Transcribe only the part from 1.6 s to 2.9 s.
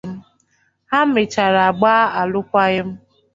gbaa alụkwaghịm.